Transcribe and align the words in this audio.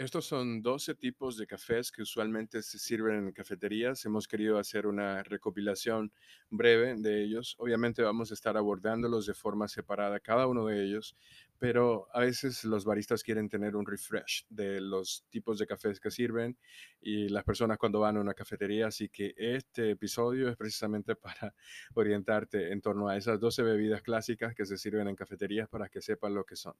Estos 0.00 0.24
son 0.24 0.62
12 0.62 0.94
tipos 0.94 1.36
de 1.36 1.46
cafés 1.46 1.92
que 1.92 2.00
usualmente 2.00 2.62
se 2.62 2.78
sirven 2.78 3.16
en 3.16 3.32
cafeterías. 3.32 4.02
Hemos 4.06 4.26
querido 4.26 4.58
hacer 4.58 4.86
una 4.86 5.22
recopilación 5.22 6.10
breve 6.48 6.94
de 6.96 7.22
ellos. 7.22 7.54
Obviamente 7.58 8.02
vamos 8.02 8.30
a 8.30 8.34
estar 8.34 8.56
abordándolos 8.56 9.26
de 9.26 9.34
forma 9.34 9.68
separada, 9.68 10.18
cada 10.18 10.46
uno 10.46 10.64
de 10.64 10.82
ellos, 10.82 11.18
pero 11.58 12.08
a 12.14 12.20
veces 12.20 12.64
los 12.64 12.86
baristas 12.86 13.22
quieren 13.22 13.50
tener 13.50 13.76
un 13.76 13.84
refresh 13.84 14.46
de 14.48 14.80
los 14.80 15.26
tipos 15.28 15.58
de 15.58 15.66
cafés 15.66 16.00
que 16.00 16.10
sirven 16.10 16.56
y 17.02 17.28
las 17.28 17.44
personas 17.44 17.76
cuando 17.76 18.00
van 18.00 18.16
a 18.16 18.22
una 18.22 18.32
cafetería. 18.32 18.86
Así 18.86 19.10
que 19.10 19.34
este 19.36 19.90
episodio 19.90 20.48
es 20.48 20.56
precisamente 20.56 21.14
para 21.16 21.54
orientarte 21.92 22.72
en 22.72 22.80
torno 22.80 23.06
a 23.06 23.18
esas 23.18 23.38
12 23.38 23.62
bebidas 23.64 24.00
clásicas 24.00 24.54
que 24.54 24.64
se 24.64 24.78
sirven 24.78 25.08
en 25.08 25.14
cafeterías 25.14 25.68
para 25.68 25.90
que 25.90 26.00
sepan 26.00 26.32
lo 26.32 26.44
que 26.44 26.56
son. 26.56 26.72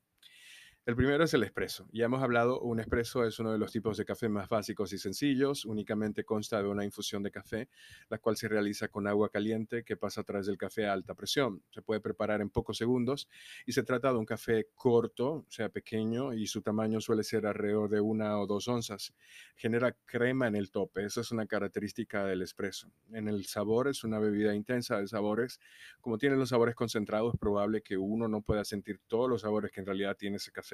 El 0.86 0.96
primero 0.96 1.22
es 1.22 1.34
el 1.34 1.42
espresso. 1.42 1.86
Ya 1.92 2.06
hemos 2.06 2.22
hablado, 2.22 2.58
un 2.58 2.80
espresso 2.80 3.26
es 3.26 3.38
uno 3.38 3.52
de 3.52 3.58
los 3.58 3.70
tipos 3.70 3.98
de 3.98 4.06
café 4.06 4.30
más 4.30 4.48
básicos 4.48 4.94
y 4.94 4.98
sencillos. 4.98 5.66
Únicamente 5.66 6.24
consta 6.24 6.62
de 6.62 6.68
una 6.68 6.86
infusión 6.86 7.22
de 7.22 7.30
café, 7.30 7.68
la 8.08 8.16
cual 8.16 8.38
se 8.38 8.48
realiza 8.48 8.88
con 8.88 9.06
agua 9.06 9.28
caliente 9.28 9.84
que 9.84 9.98
pasa 9.98 10.22
a 10.22 10.24
través 10.24 10.46
del 10.46 10.56
café 10.56 10.86
a 10.86 10.94
alta 10.94 11.14
presión. 11.14 11.62
Se 11.70 11.82
puede 11.82 12.00
preparar 12.00 12.40
en 12.40 12.48
pocos 12.48 12.78
segundos 12.78 13.28
y 13.66 13.72
se 13.72 13.82
trata 13.82 14.10
de 14.10 14.18
un 14.18 14.24
café 14.24 14.68
corto, 14.74 15.44
sea, 15.50 15.68
pequeño, 15.68 16.32
y 16.32 16.46
su 16.46 16.62
tamaño 16.62 16.98
suele 17.02 17.24
ser 17.24 17.46
alrededor 17.46 17.90
de 17.90 18.00
una 18.00 18.40
o 18.40 18.46
dos 18.46 18.66
onzas. 18.66 19.12
Genera 19.56 19.94
crema 20.06 20.48
en 20.48 20.56
el 20.56 20.70
tope. 20.70 21.04
Esa 21.04 21.20
es 21.20 21.30
una 21.30 21.44
característica 21.44 22.24
del 22.24 22.40
espresso. 22.40 22.90
En 23.12 23.28
el 23.28 23.44
sabor 23.44 23.88
es 23.88 24.02
una 24.02 24.18
bebida 24.18 24.54
intensa 24.54 24.98
de 24.98 25.06
sabores. 25.06 25.60
Como 26.00 26.16
tiene 26.16 26.36
los 26.36 26.48
sabores 26.48 26.74
concentrados, 26.74 27.34
es 27.34 27.38
probable 27.38 27.82
que 27.82 27.98
uno 27.98 28.28
no 28.28 28.40
pueda 28.40 28.64
sentir 28.64 28.98
todos 29.06 29.28
los 29.28 29.42
sabores 29.42 29.70
que 29.70 29.80
en 29.80 29.86
realidad 29.86 30.16
tiene 30.16 30.38
ese 30.38 30.50
café 30.50 30.69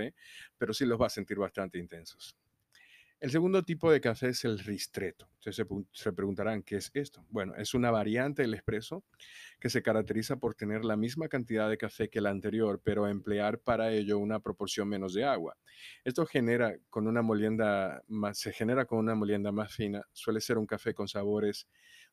pero 0.58 0.72
sí 0.72 0.84
los 0.86 1.00
va 1.00 1.06
a 1.06 1.10
sentir 1.10 1.38
bastante 1.38 1.78
intensos. 1.78 2.36
El 3.18 3.30
segundo 3.30 3.62
tipo 3.62 3.90
de 3.90 3.98
café 3.98 4.28
es 4.28 4.44
el 4.44 4.58
ristretto. 4.58 5.26
Entonces 5.36 5.66
se, 5.92 6.12
preguntarán, 6.12 6.62
¿qué 6.62 6.76
es 6.76 6.90
esto? 6.92 7.24
Bueno, 7.30 7.54
es 7.56 7.72
una 7.72 7.90
variante 7.90 8.42
del 8.42 8.52
espresso 8.52 9.04
que 9.58 9.70
se 9.70 9.82
caracteriza 9.82 10.36
por 10.36 10.54
tener 10.54 10.84
la 10.84 10.98
misma 10.98 11.26
cantidad 11.26 11.70
de 11.70 11.78
café 11.78 12.10
que 12.10 12.18
el 12.18 12.26
anterior, 12.26 12.78
pero 12.84 13.08
emplear 13.08 13.58
para 13.58 13.90
ello 13.90 14.18
una 14.18 14.40
proporción 14.40 14.88
menos 14.88 15.14
de 15.14 15.24
agua. 15.24 15.56
Esto 16.04 16.26
genera 16.26 16.76
con 16.90 17.06
una 17.06 17.22
molienda 17.22 18.02
se 18.34 18.52
genera 18.52 18.84
con 18.84 18.98
una 18.98 19.14
molienda 19.14 19.50
más 19.50 19.72
fina. 19.72 20.04
Suele 20.12 20.42
ser 20.42 20.58
un 20.58 20.66
café 20.66 20.92
con 20.92 21.08
sabores 21.08 21.66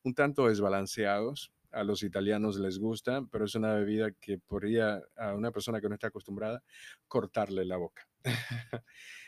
un 0.03 0.13
tanto 0.13 0.47
desbalanceados, 0.47 1.51
a 1.73 1.83
los 1.83 2.03
italianos 2.03 2.57
les 2.57 2.79
gusta, 2.79 3.25
pero 3.31 3.45
es 3.45 3.55
una 3.55 3.73
bebida 3.73 4.11
que 4.11 4.37
podría 4.37 5.01
a 5.15 5.33
una 5.33 5.51
persona 5.51 5.81
que 5.81 5.89
no 5.89 5.95
está 5.95 6.07
acostumbrada 6.07 6.63
cortarle 7.07 7.65
la 7.65 7.77
boca. 7.77 8.07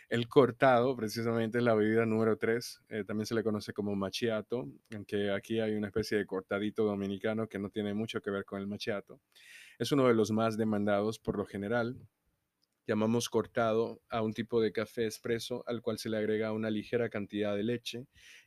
el 0.10 0.30
cortado, 0.30 0.96
precisamente, 0.96 1.58
es 1.58 1.64
la 1.64 1.74
bebida 1.74 2.06
número 2.06 2.38
3. 2.38 2.82
Eh, 2.90 3.04
también 3.04 3.26
se 3.26 3.36
le 3.36 3.44
conoce 3.44 3.74
como 3.74 3.96
machiato, 3.96 4.68
aunque 4.94 5.32
aquí 5.32 5.60
hay 5.60 5.74
una 5.74 5.88
especie 5.88 6.18
de 6.18 6.26
cortadito 6.26 6.84
dominicano 6.84 7.48
que 7.48 7.60
no 7.60 7.70
tiene 7.70 7.94
mucho 7.94 8.22
que 8.22 8.32
ver 8.32 8.46
con 8.46 8.62
el 8.62 8.68
machiato. 8.68 9.20
Es 9.80 9.92
uno 9.92 10.08
de 10.08 10.14
los 10.14 10.32
más 10.32 10.58
demandados 10.58 11.20
por 11.20 11.38
lo 11.38 11.46
general. 11.46 11.98
Llamamos 12.88 13.30
cortado 13.30 14.00
a 14.10 14.22
un 14.22 14.34
tipo 14.34 14.62
de 14.62 14.72
café 14.72 15.06
expreso 15.06 15.64
al 15.66 15.82
cual 15.82 15.98
se 15.98 16.10
le 16.10 16.18
agrega 16.18 16.52
una 16.52 16.70
ligera 16.70 17.10
cantidad 17.10 17.56
de 17.56 17.64
leche 17.64 18.06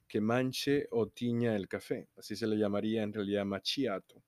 que 0.08 0.20
manche 0.20 0.88
o 0.90 1.08
tiña 1.08 1.54
el 1.54 1.68
café. 1.68 2.08
Así 2.16 2.34
se 2.34 2.46
le 2.46 2.56
llamaría 2.56 3.02
en 3.02 3.12
realidad 3.12 3.44
macchiato. 3.44 4.22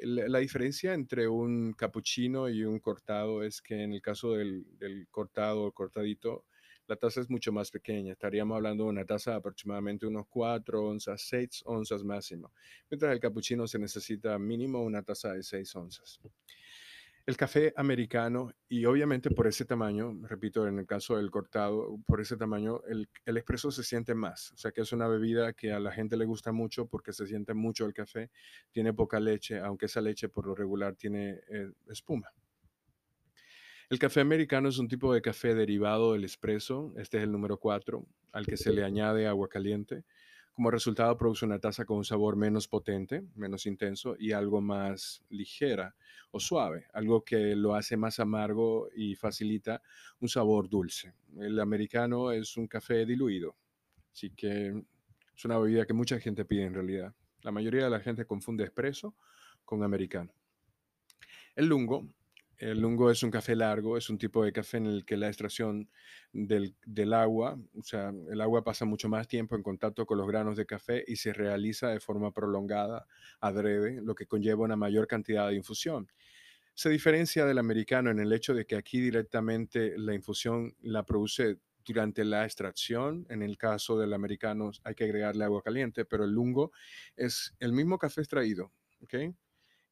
La 0.00 0.38
diferencia 0.38 0.94
entre 0.94 1.26
un 1.26 1.72
cappuccino 1.72 2.48
y 2.48 2.62
un 2.64 2.78
cortado 2.78 3.42
es 3.42 3.60
que 3.60 3.82
en 3.82 3.92
el 3.92 4.00
caso 4.00 4.34
del, 4.34 4.64
cortado 5.10 5.64
o 5.64 5.72
cortadito, 5.72 6.44
la 6.86 6.94
taza 6.96 7.20
es 7.20 7.28
mucho 7.28 7.50
más 7.50 7.70
pequeña. 7.70 8.12
Estaríamos 8.12 8.56
hablando 8.56 8.84
de 8.84 8.90
una 8.90 9.04
taza 9.04 9.32
de 9.32 9.38
aproximadamente 9.38 10.06
unos 10.06 10.26
4 10.28 10.84
onzas, 10.84 11.20
6 11.22 11.62
onzas 11.66 12.04
máximo. 12.04 12.52
Mientras 12.88 13.12
el 13.12 13.18
cappuccino 13.18 13.66
se 13.66 13.78
necesita 13.80 14.38
mínimo 14.38 14.82
una 14.82 15.02
taza 15.02 15.32
de 15.32 15.42
6 15.42 15.74
onzas. 15.74 16.20
El 17.28 17.36
café 17.36 17.74
americano, 17.76 18.54
y 18.70 18.86
obviamente 18.86 19.28
por 19.30 19.46
ese 19.46 19.66
tamaño, 19.66 20.18
repito, 20.22 20.66
en 20.66 20.78
el 20.78 20.86
caso 20.86 21.18
del 21.18 21.30
cortado, 21.30 21.98
por 22.06 22.22
ese 22.22 22.38
tamaño, 22.38 22.80
el, 22.88 23.06
el 23.26 23.36
expreso 23.36 23.70
se 23.70 23.84
siente 23.84 24.14
más. 24.14 24.50
O 24.52 24.56
sea 24.56 24.72
que 24.72 24.80
es 24.80 24.94
una 24.94 25.06
bebida 25.08 25.52
que 25.52 25.70
a 25.70 25.78
la 25.78 25.92
gente 25.92 26.16
le 26.16 26.24
gusta 26.24 26.52
mucho 26.52 26.86
porque 26.86 27.12
se 27.12 27.26
siente 27.26 27.52
mucho 27.52 27.84
el 27.84 27.92
café, 27.92 28.30
tiene 28.70 28.94
poca 28.94 29.20
leche, 29.20 29.58
aunque 29.58 29.84
esa 29.84 30.00
leche 30.00 30.30
por 30.30 30.46
lo 30.46 30.54
regular 30.54 30.96
tiene 30.96 31.40
eh, 31.50 31.70
espuma. 31.90 32.32
El 33.90 33.98
café 33.98 34.22
americano 34.22 34.70
es 34.70 34.78
un 34.78 34.88
tipo 34.88 35.12
de 35.12 35.20
café 35.20 35.54
derivado 35.54 36.14
del 36.14 36.24
espresso, 36.24 36.94
este 36.96 37.18
es 37.18 37.24
el 37.24 37.30
número 37.30 37.58
4, 37.58 38.06
al 38.32 38.46
que 38.46 38.56
se 38.56 38.72
le 38.72 38.84
añade 38.84 39.26
agua 39.26 39.50
caliente. 39.50 40.04
Como 40.58 40.72
resultado 40.72 41.16
produce 41.16 41.44
una 41.44 41.60
taza 41.60 41.84
con 41.84 41.98
un 41.98 42.04
sabor 42.04 42.34
menos 42.34 42.66
potente, 42.66 43.22
menos 43.36 43.64
intenso 43.64 44.16
y 44.18 44.32
algo 44.32 44.60
más 44.60 45.24
ligera 45.28 45.94
o 46.32 46.40
suave, 46.40 46.88
algo 46.94 47.24
que 47.24 47.54
lo 47.54 47.76
hace 47.76 47.96
más 47.96 48.18
amargo 48.18 48.88
y 48.92 49.14
facilita 49.14 49.80
un 50.18 50.28
sabor 50.28 50.68
dulce. 50.68 51.14
El 51.38 51.60
americano 51.60 52.32
es 52.32 52.56
un 52.56 52.66
café 52.66 53.06
diluido, 53.06 53.54
así 54.12 54.30
que 54.30 54.82
es 55.36 55.44
una 55.44 55.58
bebida 55.58 55.86
que 55.86 55.92
mucha 55.92 56.18
gente 56.18 56.44
pide 56.44 56.64
en 56.64 56.74
realidad. 56.74 57.14
La 57.42 57.52
mayoría 57.52 57.84
de 57.84 57.90
la 57.90 58.00
gente 58.00 58.24
confunde 58.24 58.64
espresso 58.64 59.14
con 59.64 59.84
americano. 59.84 60.32
El 61.54 61.66
lungo 61.66 62.04
el 62.58 62.80
lungo 62.80 63.10
es 63.10 63.22
un 63.22 63.30
café 63.30 63.54
largo, 63.54 63.96
es 63.96 64.10
un 64.10 64.18
tipo 64.18 64.44
de 64.44 64.52
café 64.52 64.78
en 64.78 64.86
el 64.86 65.04
que 65.04 65.16
la 65.16 65.28
extracción 65.28 65.88
del, 66.32 66.74
agua, 67.14 67.58
o 67.74 67.82
sea, 67.82 68.12
el 68.30 68.40
agua 68.40 68.64
pasa 68.64 68.84
mucho 68.84 69.08
más 69.08 69.28
tiempo 69.28 69.54
en 69.54 69.62
contacto 69.62 70.06
con 70.06 70.18
los 70.18 70.26
granos 70.26 70.56
de 70.56 70.66
café 70.66 71.04
y 71.06 71.16
se 71.16 71.32
realiza 71.32 71.88
de 71.88 72.00
forma 72.00 72.32
prolongada, 72.32 73.06
adrede, 73.40 74.00
lo 74.02 74.14
que 74.14 74.26
conlleva 74.26 74.64
una 74.64 74.76
mayor 74.76 75.06
cantidad 75.06 75.48
de 75.48 75.54
infusión. 75.54 76.10
Se 76.74 76.90
diferencia 76.90 77.44
del 77.44 77.58
americano 77.58 78.10
en 78.10 78.20
el 78.20 78.32
hecho 78.32 78.54
de 78.54 78.66
que 78.66 78.76
aquí 78.76 79.00
directamente 79.00 79.96
la 79.96 80.14
infusión 80.14 80.74
la 80.80 81.04
produce 81.04 81.58
durante 81.84 82.24
la 82.24 82.44
extracción. 82.44 83.26
En 83.30 83.42
el 83.42 83.56
caso 83.56 83.98
del 83.98 84.12
americano 84.12 84.70
hay 84.84 84.94
que 84.94 85.04
agregarle 85.04 85.44
agua 85.44 85.62
caliente, 85.62 86.04
pero 86.04 86.24
el 86.24 86.30
lungo 86.30 86.72
es 87.16 87.54
el 87.58 87.72
mismo 87.72 87.98
café 87.98 88.20
extraído, 88.20 88.72
¿ok? 89.00 89.14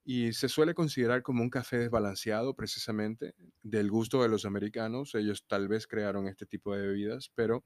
Y 0.09 0.33
se 0.34 0.49
suele 0.49 0.72
considerar 0.72 1.25
como 1.25 1.43
un 1.43 1.50
café 1.50 1.78
desbalanceado 1.78 2.55
precisamente 2.55 3.34
del 3.65 3.91
gusto 3.91 4.22
de 4.22 4.28
los 4.28 4.44
americanos. 4.44 5.17
Ellos 5.17 5.44
tal 5.49 5.67
vez 5.67 5.89
crearon 5.89 6.28
este 6.28 6.47
tipo 6.47 6.77
de 6.77 6.87
bebidas, 6.87 7.33
pero 7.34 7.65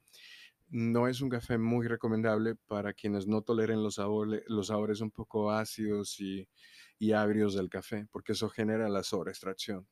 no 0.71 1.07
es 1.07 1.21
un 1.21 1.29
café 1.29 1.59
muy 1.59 1.87
recomendable 1.87 2.55
para 2.55 2.95
quienes 2.95 3.27
no 3.27 3.43
toleren 3.43 3.83
los 3.83 3.97
sabores, 3.97 4.43
los 4.47 4.69
sabores 4.69 5.03
un 5.03 5.11
poco 5.11 5.53
ácidos 5.53 6.19
y, 6.19 6.49
y 6.99 7.13
agrios 7.13 7.53
del 7.53 7.69
café, 7.69 8.07
porque 8.11 8.33
eso 8.33 8.49
genera 8.49 8.89
la 8.89 9.03
sobreextracción. 9.03 9.87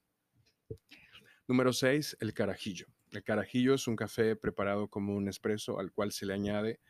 Número 1.47 1.75
6, 1.75 2.17
el 2.21 2.33
carajillo. 2.33 2.87
El 3.11 3.25
carajillo 3.25 3.75
es 3.75 3.87
un 3.87 3.97
café 3.97 4.37
preparado 4.37 4.89
como 4.89 5.15
un 5.15 5.29
espresso 5.29 5.79
al 5.79 5.93
cual 5.93 6.13
se 6.13 6.25
le 6.25 6.33
añade 6.33 6.81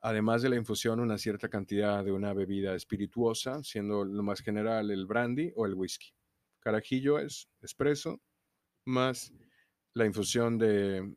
además 0.00 0.42
de 0.42 0.50
la 0.50 0.56
infusión, 0.56 1.00
una 1.00 1.18
cierta 1.18 1.48
cantidad 1.48 2.04
de 2.04 2.12
una 2.12 2.32
bebida 2.32 2.74
espirituosa, 2.74 3.62
siendo 3.62 4.04
lo 4.04 4.22
más 4.22 4.40
general 4.40 4.90
el 4.90 5.06
brandy 5.06 5.52
o 5.56 5.66
el 5.66 5.74
whisky. 5.74 6.12
Carajillo 6.60 7.18
es 7.18 7.48
espresso 7.62 8.20
más 8.84 9.32
la 9.94 10.06
infusión 10.06 10.58
de 10.58 11.14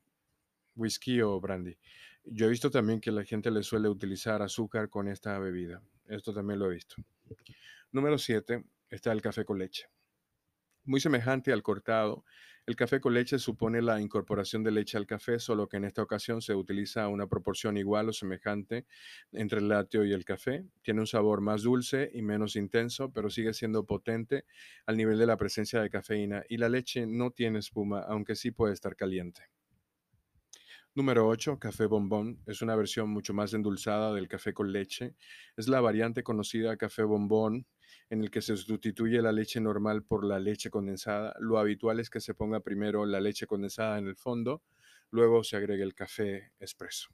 whisky 0.75 1.21
o 1.21 1.39
brandy. 1.39 1.77
Yo 2.25 2.45
he 2.45 2.49
visto 2.49 2.69
también 2.69 3.01
que 3.01 3.11
la 3.11 3.23
gente 3.23 3.51
le 3.51 3.63
suele 3.63 3.89
utilizar 3.89 4.41
azúcar 4.41 4.89
con 4.89 5.07
esta 5.07 5.37
bebida. 5.39 5.81
Esto 6.05 6.33
también 6.33 6.59
lo 6.59 6.71
he 6.71 6.75
visto. 6.75 6.95
Número 7.91 8.17
7 8.17 8.63
está 8.89 9.11
el 9.11 9.21
café 9.21 9.45
con 9.45 9.59
leche. 9.59 9.87
Muy 10.85 10.99
semejante 10.99 11.53
al 11.53 11.63
cortado, 11.63 12.25
el 12.65 12.75
café 12.77 13.01
con 13.01 13.13
leche 13.13 13.39
supone 13.39 13.81
la 13.81 14.01
incorporación 14.01 14.63
de 14.63 14.71
leche 14.71 14.97
al 14.97 15.05
café, 15.05 15.37
solo 15.37 15.67
que 15.67 15.77
en 15.77 15.85
esta 15.85 16.01
ocasión 16.01 16.41
se 16.41 16.55
utiliza 16.55 17.09
una 17.09 17.27
proporción 17.27 17.75
igual 17.77 18.07
o 18.07 18.13
semejante 18.13 18.85
entre 19.31 19.59
el 19.59 19.69
lácteo 19.69 20.05
y 20.05 20.13
el 20.13 20.23
café. 20.23 20.65
Tiene 20.81 21.01
un 21.01 21.07
sabor 21.07 21.39
más 21.39 21.63
dulce 21.63 22.09
y 22.13 22.21
menos 22.21 22.57
intenso, 22.57 23.11
pero 23.11 23.29
sigue 23.29 23.53
siendo 23.53 23.85
potente 23.85 24.45
al 24.85 24.95
nivel 24.95 25.17
de 25.17 25.25
la 25.25 25.35
presencia 25.35 25.81
de 25.81 25.89
cafeína 25.89 26.43
y 26.47 26.55
la 26.57 26.67
leche 26.69 27.05
no 27.05 27.31
tiene 27.31 27.59
espuma, 27.59 28.01
aunque 28.01 28.35
sí 28.35 28.51
puede 28.51 28.73
estar 28.73 28.95
caliente. 28.95 29.43
Número 30.95 31.27
8, 31.27 31.59
café 31.59 31.85
bombón. 31.85 32.39
Es 32.45 32.61
una 32.61 32.75
versión 32.75 33.09
mucho 33.09 33.33
más 33.33 33.53
endulzada 33.53 34.13
del 34.13 34.27
café 34.27 34.53
con 34.53 34.71
leche. 34.71 35.15
Es 35.57 35.67
la 35.67 35.81
variante 35.81 36.23
conocida 36.23 36.77
café 36.77 37.03
bombón 37.03 37.65
en 38.13 38.21
el 38.21 38.29
que 38.29 38.43
se 38.43 38.55
sustituye 38.55 39.23
la 39.23 39.31
leche 39.31 39.59
normal 39.59 40.03
por 40.03 40.23
la 40.23 40.39
leche 40.39 40.69
condensada. 40.69 41.35
Lo 41.39 41.57
habitual 41.57 41.99
es 41.99 42.11
que 42.11 42.19
se 42.19 42.35
ponga 42.35 42.59
primero 42.59 43.07
la 43.07 43.19
leche 43.19 43.47
condensada 43.47 43.97
en 43.97 44.07
el 44.07 44.15
fondo, 44.15 44.61
luego 45.09 45.43
se 45.43 45.57
agregue 45.57 45.81
el 45.81 45.95
café 45.95 46.51
expreso. 46.59 47.09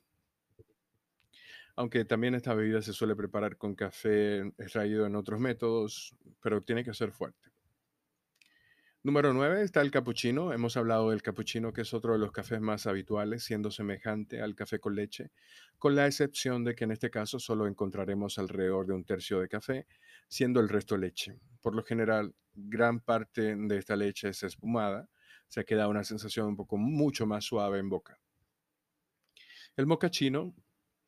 Aunque 1.78 2.04
también 2.04 2.36
esta 2.36 2.54
bebida 2.54 2.82
se 2.82 2.92
suele 2.92 3.16
preparar 3.16 3.56
con 3.56 3.76
café 3.76 4.42
extraído 4.58 5.06
en 5.06 5.16
otros 5.16 5.40
métodos, 5.40 6.14
pero 6.42 6.62
tiene 6.62 6.84
que 6.84 6.94
ser 6.94 7.14
fuerte. 7.14 7.50
Número 9.02 9.32
9 9.34 9.62
está 9.64 9.80
el 9.80 9.92
capuchino. 9.92 10.52
Hemos 10.52 10.76
hablado 10.76 11.12
del 11.12 11.22
capuchino, 11.22 11.72
que 11.72 11.84
es 11.84 11.94
otro 11.94 12.12
de 12.12 12.20
los 12.20 12.34
cafés 12.34 12.60
más 12.60 12.86
habituales, 12.86 13.46
siendo 13.46 13.72
semejante 13.72 14.42
al 14.42 14.56
café 14.56 14.82
con 14.82 14.94
leche, 14.94 15.32
con 15.78 15.96
la 15.96 16.06
excepción 16.06 16.66
de 16.66 16.76
que 16.76 16.84
en 16.84 16.92
este 16.92 17.10
caso 17.10 17.40
solo 17.40 17.66
encontraremos 17.66 18.38
alrededor 18.38 18.88
de 18.88 18.94
un 18.96 19.06
tercio 19.06 19.40
de 19.40 19.48
café, 19.48 19.88
siendo 20.28 20.60
el 20.60 20.68
resto 20.68 20.98
leche. 20.98 21.40
Por 21.62 21.76
lo 21.76 21.84
general, 21.86 22.36
gran 22.54 23.00
parte 23.00 23.56
de 23.56 23.78
esta 23.78 23.96
leche 23.96 24.28
es 24.30 24.44
espumada, 24.44 25.08
se 25.48 25.64
queda 25.64 25.88
una 25.88 26.04
sensación 26.04 26.48
un 26.48 26.58
poco 26.58 26.76
mucho 26.76 27.26
más 27.26 27.46
suave 27.46 27.80
en 27.80 27.88
boca. 27.88 28.20
El 29.78 29.88
mocachino 29.88 30.54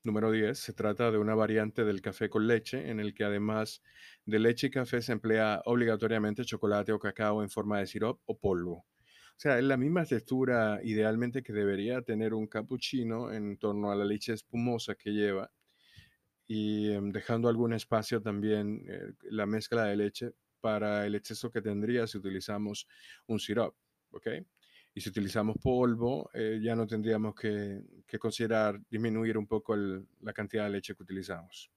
Número 0.04 0.32
10. 0.32 0.58
Se 0.58 0.74
trata 0.74 1.12
de 1.12 1.20
una 1.20 1.36
variante 1.36 1.84
del 1.86 2.02
café 2.02 2.28
con 2.28 2.48
leche 2.48 2.90
en 2.90 3.00
el 3.00 3.14
que 3.14 3.24
además 3.24 3.84
de 4.26 4.40
leche 4.40 4.68
y 4.68 4.72
café 4.72 5.00
se 5.02 5.12
emplea 5.12 5.62
obligatoriamente 5.66 6.44
chocolate 6.44 6.92
o 6.92 7.00
cacao 7.00 7.44
en 7.44 7.50
forma 7.52 7.80
de 7.80 7.86
sirope 7.86 8.22
o 8.26 8.38
polvo. 8.40 8.74
O 8.78 9.38
sea, 9.38 9.60
es 9.60 9.64
la 9.64 9.78
misma 9.78 10.06
textura 10.06 10.80
idealmente 10.84 11.44
que 11.44 11.54
debería 11.54 12.02
tener 12.02 12.34
un 12.34 12.48
cappuccino 12.48 13.32
en 13.32 13.58
torno 13.58 13.92
a 13.92 13.96
la 13.96 14.06
leche 14.06 14.34
espumosa 14.34 14.96
que 14.96 15.12
lleva 15.12 15.52
y 16.48 16.92
em, 16.92 17.12
dejando 17.12 17.48
algún 17.48 17.74
espacio 17.74 18.22
también 18.22 18.84
eh, 18.88 19.14
la 19.30 19.46
mezcla 19.46 19.86
de 19.86 19.98
leche 19.98 20.32
para 20.62 21.06
el 21.06 21.16
exceso 21.16 21.52
que 21.52 21.62
tendría 21.62 22.08
si 22.08 22.18
utilizamos 22.18 22.88
un 23.28 23.40
sirope. 23.40 23.78
¿ok? 24.12 24.28
Y 24.94 25.02
si 25.02 25.10
utilizamos 25.10 25.58
polvo, 25.58 26.30
eh, 26.34 26.60
ya 26.62 26.76
no 26.76 26.86
tendríamos 26.86 27.34
que, 27.36 27.82
considerar 28.20 28.82
disminuir 28.90 29.38
un 29.38 29.48
poco 29.48 29.76
la 29.76 30.34
cantidad 30.34 30.66
de 30.66 30.72
leche 30.72 30.96
que 30.96 31.04
utilizamos. 31.04 31.72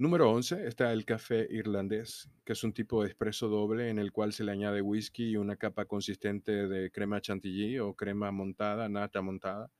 Número 0.00 0.30
11 0.30 0.66
está 0.68 0.92
el 0.92 1.04
café 1.04 1.46
irlandés, 1.50 2.30
que 2.44 2.52
es 2.52 2.62
un 2.62 2.72
tipo 2.72 3.02
de 3.02 3.08
espresso 3.08 3.48
doble 3.48 3.90
en 3.90 3.98
el 3.98 4.12
cual 4.12 4.32
se 4.32 4.44
le 4.44 4.52
añade 4.52 4.80
whisky 4.80 5.30
y 5.30 5.36
una 5.36 5.56
capa 5.56 5.86
consistente 5.86 6.68
de 6.68 6.90
crema 6.92 7.20
chantilly 7.20 7.80
o 7.80 7.94
crema 7.94 8.30
montada, 8.30 8.88
nata 8.88 9.20
montada. 9.22 9.70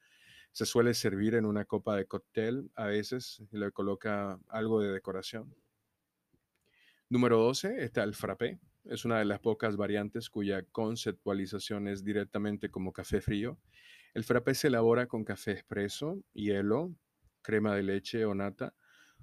Se 0.51 0.67
suele 0.67 0.93
servir 0.95 1.37
en 1.37 1.47
una 1.47 1.65
copa 1.67 1.97
de 1.97 2.07
cóctel 2.07 2.71
a 2.75 2.87
veces 2.87 3.43
y 3.53 3.59
le 3.59 3.71
coloca 3.71 4.41
algo 4.49 4.81
de 4.81 4.93
decoración. 4.93 5.55
Número 7.09 7.39
12 7.39 7.85
está 7.85 8.03
el 8.03 8.15
frappé, 8.15 8.59
es 8.89 9.05
una 9.05 9.19
de 9.19 9.25
las 9.25 9.41
pocas 9.41 9.77
variantes 9.77 10.31
cuya 10.31 10.63
conceptualización 10.63 11.89
es 11.89 12.05
directamente 12.05 12.71
como 12.71 12.93
café 12.93 13.21
frío. 13.21 13.59
El 14.15 14.25
frappé 14.25 14.55
se 14.55 14.69
elabora 14.69 15.07
con 15.07 15.25
café 15.25 15.53
expreso, 15.53 16.23
hielo, 16.33 16.95
crema 17.43 17.75
de 17.75 17.83
leche 17.83 18.25
o 18.25 18.35
nata. 18.35 18.75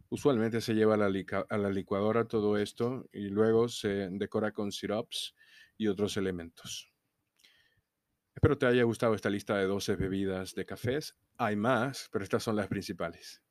Usualmente 0.10 0.62
se 0.62 0.76
lleva 0.76 0.94
a 0.94 1.58
la, 1.58 1.70
licuadora 1.70 2.28
todo 2.28 2.58
esto 2.58 3.10
y 3.12 3.30
luego 3.30 3.68
se 3.68 4.10
decora 4.12 4.52
con 4.52 4.72
sirops 4.72 5.36
y 5.78 5.88
otros 5.88 6.16
elementos. 6.18 6.92
Espero 8.36 8.58
te 8.58 8.68
haya 8.68 8.84
gustado 8.84 9.16
esta 9.16 9.30
lista 9.30 9.58
de 9.58 9.66
12 9.66 9.96
bebidas 9.96 10.54
de 10.54 10.66
cafés. 10.66 11.16
Hay 11.38 11.56
más, 11.56 12.10
pero 12.12 12.24
estas 12.24 12.44
son 12.44 12.56
las 12.56 12.68
principales. 12.68 13.45